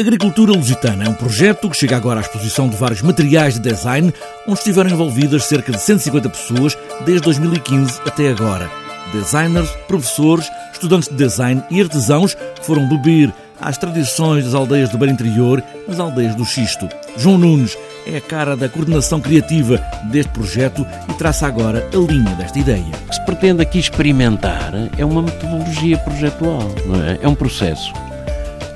Agricultura 0.00 0.52
Lusitana 0.52 1.04
é 1.04 1.08
um 1.10 1.12
projeto 1.12 1.68
que 1.68 1.76
chega 1.76 1.94
agora 1.94 2.18
à 2.18 2.22
exposição 2.22 2.66
de 2.66 2.74
vários 2.76 3.02
materiais 3.02 3.54
de 3.56 3.60
design, 3.60 4.10
onde 4.48 4.58
estiveram 4.58 4.88
envolvidas 4.88 5.44
cerca 5.44 5.70
de 5.70 5.78
150 5.78 6.30
pessoas 6.30 6.78
desde 7.04 7.24
2015 7.24 8.00
até 8.06 8.30
agora. 8.30 8.70
Designers, 9.12 9.68
professores, 9.86 10.50
estudantes 10.72 11.10
de 11.10 11.14
design 11.16 11.62
e 11.70 11.78
artesãos 11.78 12.34
foram 12.62 12.88
beber 12.88 13.34
às 13.60 13.76
tradições 13.76 14.46
das 14.46 14.54
aldeias 14.54 14.88
do 14.88 14.96
Bar 14.96 15.10
Interior, 15.10 15.62
nas 15.86 16.00
aldeias 16.00 16.34
do 16.36 16.46
Xisto. 16.46 16.88
João 17.18 17.36
Nunes 17.36 17.76
é 18.06 18.16
a 18.16 18.20
cara 18.22 18.56
da 18.56 18.70
coordenação 18.70 19.20
criativa 19.20 19.76
deste 20.04 20.32
projeto 20.32 20.86
e 21.10 21.12
traça 21.18 21.46
agora 21.46 21.86
a 21.92 21.96
linha 22.10 22.34
desta 22.36 22.58
ideia. 22.58 22.82
O 23.04 23.08
que 23.10 23.14
se 23.14 23.24
pretende 23.26 23.60
aqui 23.60 23.78
experimentar 23.78 24.72
é 24.96 25.04
uma 25.04 25.20
metodologia 25.20 25.98
projetual, 25.98 26.72
é? 27.06 27.26
É 27.26 27.28
um 27.28 27.34
processo 27.34 27.92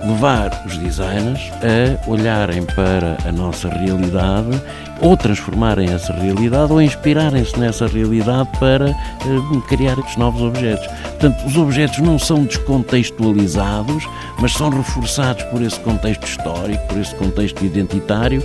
levar 0.07 0.62
os 0.64 0.77
designers 0.79 1.50
a 1.62 2.11
olharem 2.11 2.64
para 2.64 3.16
a 3.27 3.33
nossa 3.33 3.69
realidade 3.69 4.60
ou 5.01 5.16
transformarem 5.16 5.92
essa 5.92 6.12
realidade 6.12 6.73
ou 6.73 6.80
inspirarem-se 6.80 7.59
nessa 7.59 7.87
realidade 7.87 8.48
para 8.59 8.91
uh, 8.91 9.62
criar 9.62 9.98
estes 9.98 10.16
novos 10.16 10.42
objetos. 10.42 10.87
Portanto, 10.87 11.47
os 11.47 11.56
objetos 11.56 11.98
não 11.98 12.19
são 12.19 12.45
descontextualizados, 12.45 14.05
mas 14.38 14.52
são 14.52 14.70
reforçados 14.70 15.42
por 15.45 15.61
esse 15.61 15.78
contexto 15.80 16.27
histórico, 16.27 16.86
por 16.88 16.98
esse 16.98 17.14
contexto 17.16 17.64
identitário 17.64 18.42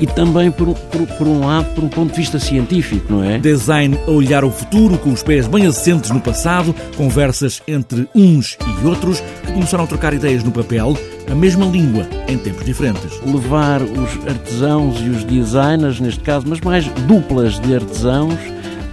e 0.00 0.06
também, 0.06 0.50
por, 0.50 0.74
por, 0.74 1.06
por, 1.06 1.26
um 1.26 1.46
lado, 1.46 1.74
por 1.74 1.84
um 1.84 1.88
ponto 1.88 2.10
de 2.12 2.16
vista 2.16 2.38
científico, 2.38 3.12
não 3.12 3.24
é? 3.24 3.38
Design 3.38 3.98
a 4.06 4.10
olhar 4.10 4.44
o 4.44 4.50
futuro 4.50 4.98
com 4.98 5.10
os 5.10 5.22
pés 5.22 5.46
bem 5.46 5.66
assentes 5.66 6.10
no 6.10 6.20
passado, 6.20 6.74
conversas 6.96 7.62
entre 7.66 8.08
uns 8.14 8.56
e 8.82 8.86
outros 8.86 9.20
que 9.44 9.52
começaram 9.52 9.84
a 9.84 9.86
trocar 9.86 10.14
ideias 10.14 10.44
no 10.44 10.50
papel, 10.50 10.96
a 11.30 11.34
mesma 11.34 11.66
língua 11.66 12.06
em 12.28 12.38
tempos 12.38 12.64
diferentes. 12.64 13.20
Levar 13.24 13.82
os 13.82 14.26
artesãos 14.26 15.00
e 15.00 15.08
os 15.10 15.24
designers, 15.24 16.00
neste 16.00 16.20
caso, 16.20 16.46
mas 16.48 16.60
mais 16.60 16.86
duplas 17.06 17.58
de 17.58 17.74
artesãos, 17.74 18.38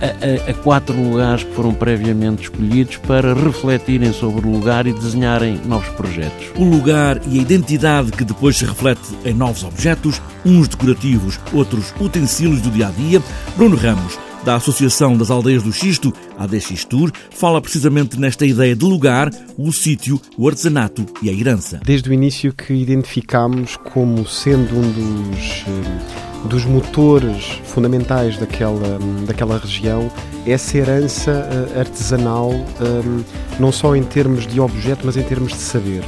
a, 0.05 0.49
a, 0.49 0.51
a, 0.51 0.53
quatro 0.53 0.95
lugares 0.95 1.43
que 1.43 1.53
foram 1.53 1.73
previamente 1.73 2.43
escolhidos 2.43 2.97
para 2.97 3.33
refletirem 3.33 4.13
sobre 4.13 4.47
o 4.47 4.51
lugar 4.51 4.85
e 4.87 4.93
desenharem 4.93 5.59
novos 5.65 5.89
projetos. 5.89 6.47
O 6.55 6.63
lugar 6.63 7.21
e 7.27 7.39
a 7.39 7.41
identidade 7.41 8.11
que 8.11 8.23
depois 8.23 8.57
se 8.57 8.65
reflete 8.65 9.01
em 9.23 9.33
novos 9.33 9.63
objetos, 9.63 10.21
uns 10.45 10.67
decorativos, 10.67 11.39
outros 11.53 11.93
utensílios 11.99 12.61
do 12.61 12.69
dia 12.69 12.87
a 12.87 12.91
dia. 12.91 13.21
Bruno 13.55 13.75
Ramos, 13.75 14.17
da 14.43 14.55
Associação 14.55 15.17
das 15.17 15.31
Aldeias 15.31 15.63
do 15.63 15.73
Xisto, 15.73 16.13
ADXTUR, 16.37 17.11
fala 17.31 17.59
precisamente 17.59 18.19
nesta 18.19 18.45
ideia 18.45 18.75
de 18.75 18.85
lugar, 18.85 19.31
o 19.57 19.71
sítio, 19.73 20.21
o 20.37 20.47
artesanato 20.47 21.05
e 21.21 21.29
a 21.29 21.33
herança. 21.33 21.81
Desde 21.83 22.09
o 22.09 22.13
início 22.13 22.53
que 22.53 22.73
identificámos 22.73 23.75
como 23.77 24.25
sendo 24.27 24.77
um 24.77 24.91
dos 24.91 25.65
eh, 25.67 26.24
dos 26.45 26.65
motores 26.65 27.59
fundamentais 27.65 28.37
daquela, 28.37 28.99
daquela 29.25 29.57
região 29.57 30.11
essa 30.45 30.77
herança 30.77 31.31
uh, 31.31 31.79
artesanal, 31.79 32.51
um, 32.51 33.23
não 33.59 33.71
só 33.71 33.95
em 33.95 34.03
termos 34.03 34.45
de 34.45 34.59
objeto, 34.59 35.01
mas 35.05 35.17
em 35.17 35.23
termos 35.23 35.53
de 35.53 35.57
saber. 35.57 36.03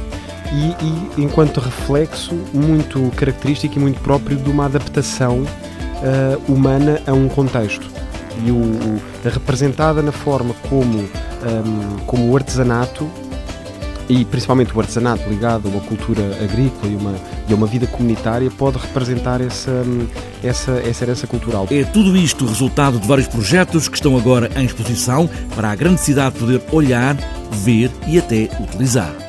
E, 0.52 1.20
e 1.20 1.22
enquanto 1.24 1.60
reflexo 1.60 2.34
muito 2.54 3.10
característico 3.16 3.76
e 3.76 3.80
muito 3.80 4.00
próprio 4.00 4.36
de 4.36 4.48
uma 4.48 4.66
adaptação 4.66 5.42
uh, 5.42 6.52
humana 6.52 7.00
a 7.06 7.12
um 7.12 7.28
contexto. 7.28 7.86
E 8.44 8.50
o, 8.50 8.54
o, 8.54 9.00
representada 9.24 10.00
na 10.00 10.12
forma 10.12 10.54
como, 10.68 10.98
um, 11.00 11.98
como 12.06 12.30
o 12.30 12.36
artesanato 12.36 13.08
e 14.08 14.24
principalmente 14.24 14.74
o 14.74 14.80
artesanato 14.80 15.28
ligado 15.28 15.68
uma 15.68 15.80
cultura 15.80 16.22
agrícola 16.42 16.90
e 16.90 16.96
uma, 16.96 17.14
e 17.48 17.52
a 17.52 17.56
uma 17.56 17.66
vida 17.66 17.86
comunitária 17.86 18.50
pode 18.50 18.78
representar 18.78 19.40
essa, 19.40 19.84
essa, 20.42 20.72
essa 20.72 21.04
herança 21.04 21.26
cultural. 21.26 21.66
É 21.70 21.84
tudo 21.84 22.16
isto 22.16 22.46
resultado 22.46 22.98
de 22.98 23.06
vários 23.06 23.28
projetos 23.28 23.88
que 23.88 23.96
estão 23.96 24.16
agora 24.16 24.50
em 24.56 24.64
exposição 24.64 25.28
para 25.54 25.70
a 25.70 25.74
grande 25.74 26.00
cidade 26.00 26.38
poder 26.38 26.62
olhar, 26.72 27.16
ver 27.50 27.90
e 28.06 28.18
até 28.18 28.48
utilizar. 28.60 29.27